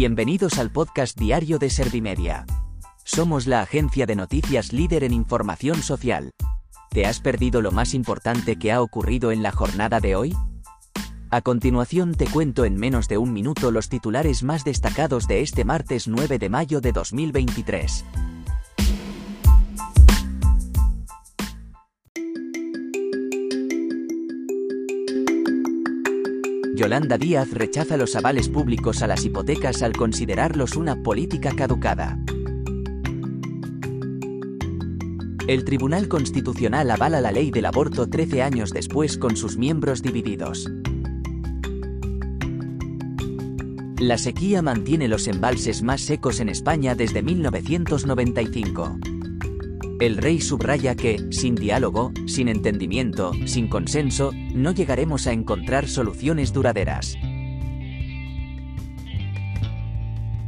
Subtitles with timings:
[0.00, 2.46] Bienvenidos al podcast diario de Servimedia.
[3.04, 6.30] Somos la agencia de noticias líder en información social.
[6.88, 10.34] ¿Te has perdido lo más importante que ha ocurrido en la jornada de hoy?
[11.28, 15.66] A continuación te cuento en menos de un minuto los titulares más destacados de este
[15.66, 18.06] martes 9 de mayo de 2023.
[26.80, 32.18] Yolanda Díaz rechaza los avales públicos a las hipotecas al considerarlos una política caducada.
[35.46, 40.70] El Tribunal Constitucional avala la ley del aborto 13 años después con sus miembros divididos.
[43.98, 49.19] La sequía mantiene los embalses más secos en España desde 1995.
[50.00, 56.54] El rey subraya que, sin diálogo, sin entendimiento, sin consenso, no llegaremos a encontrar soluciones
[56.54, 57.18] duraderas.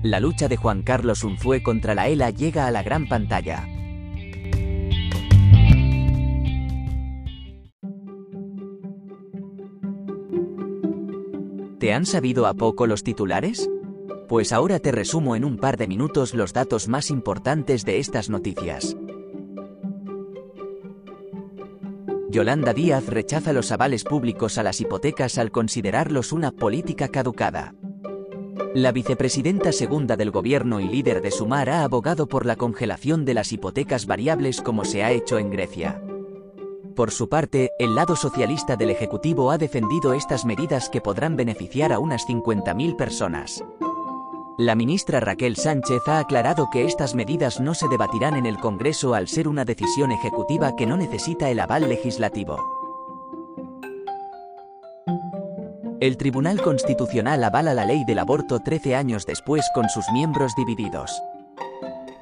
[0.02, 3.68] La lucha de Juan Carlos Unzué contra la ELA llega a la gran pantalla.
[11.78, 13.68] ¿Te han sabido a poco los titulares?
[14.28, 18.30] Pues ahora te resumo en un par de minutos los datos más importantes de estas
[18.30, 18.96] noticias.
[22.32, 27.74] Yolanda Díaz rechaza los avales públicos a las hipotecas al considerarlos una política caducada.
[28.74, 33.34] La vicepresidenta segunda del gobierno y líder de Sumar ha abogado por la congelación de
[33.34, 36.02] las hipotecas variables como se ha hecho en Grecia.
[36.96, 41.92] Por su parte, el lado socialista del Ejecutivo ha defendido estas medidas que podrán beneficiar
[41.92, 43.62] a unas 50.000 personas.
[44.58, 49.14] La ministra Raquel Sánchez ha aclarado que estas medidas no se debatirán en el Congreso
[49.14, 52.58] al ser una decisión ejecutiva que no necesita el aval legislativo.
[56.00, 61.22] El Tribunal Constitucional avala la ley del aborto 13 años después con sus miembros divididos.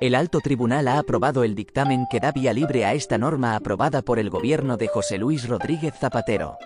[0.00, 4.02] El alto tribunal ha aprobado el dictamen que da vía libre a esta norma aprobada
[4.02, 6.58] por el gobierno de José Luis Rodríguez Zapatero.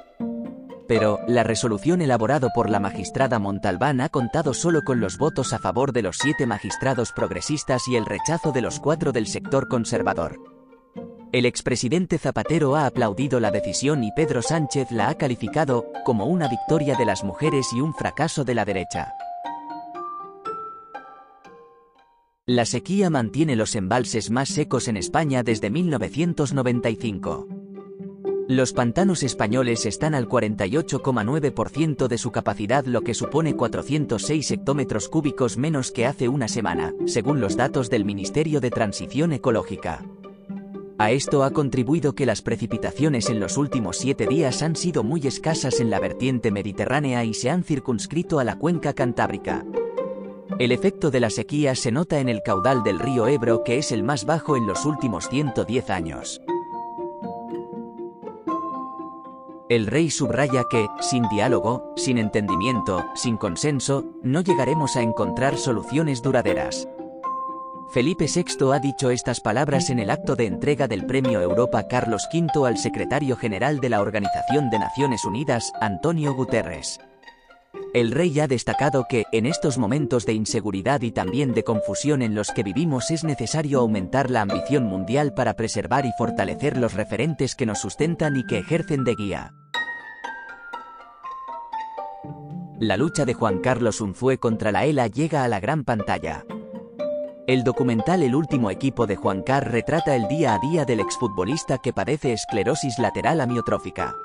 [0.86, 5.58] Pero, la resolución elaborada por la magistrada Montalbán ha contado solo con los votos a
[5.58, 10.38] favor de los siete magistrados progresistas y el rechazo de los cuatro del sector conservador.
[11.32, 16.48] El expresidente Zapatero ha aplaudido la decisión y Pedro Sánchez la ha calificado como una
[16.48, 19.14] victoria de las mujeres y un fracaso de la derecha.
[22.46, 27.63] La sequía mantiene los embalses más secos en España desde 1995.
[28.46, 35.56] Los pantanos españoles están al 48,9% de su capacidad, lo que supone 406 hectómetros cúbicos
[35.56, 40.04] menos que hace una semana, según los datos del Ministerio de Transición Ecológica.
[40.98, 45.26] A esto ha contribuido que las precipitaciones en los últimos siete días han sido muy
[45.26, 49.64] escasas en la vertiente mediterránea y se han circunscrito a la cuenca cantábrica.
[50.58, 53.90] El efecto de la sequía se nota en el caudal del río Ebro, que es
[53.90, 56.42] el más bajo en los últimos 110 años.
[59.70, 66.20] El rey subraya que, sin diálogo, sin entendimiento, sin consenso, no llegaremos a encontrar soluciones
[66.20, 66.86] duraderas.
[67.90, 72.28] Felipe VI ha dicho estas palabras en el acto de entrega del Premio Europa Carlos
[72.30, 77.00] V al secretario general de la Organización de Naciones Unidas, Antonio Guterres.
[77.94, 82.34] El rey ha destacado que, en estos momentos de inseguridad y también de confusión en
[82.34, 87.54] los que vivimos, es necesario aumentar la ambición mundial para preservar y fortalecer los referentes
[87.54, 89.54] que nos sustentan y que ejercen de guía.
[92.80, 96.44] La lucha de Juan Carlos Unzué contra la ELA llega a la gran pantalla.
[97.46, 101.78] El documental El último equipo de Juan Car retrata el día a día del exfutbolista
[101.78, 104.16] que padece esclerosis lateral amiotrófica.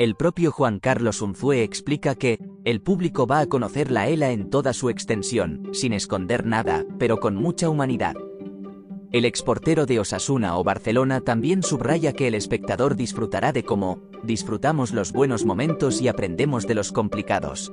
[0.00, 4.50] El propio Juan Carlos Unzué explica que, el público va a conocer la ELA en
[4.50, 8.14] toda su extensión, sin esconder nada, pero con mucha humanidad.
[9.12, 14.92] El exportero de Osasuna o Barcelona también subraya que el espectador disfrutará de cómo disfrutamos
[14.92, 17.72] los buenos momentos y aprendemos de los complicados.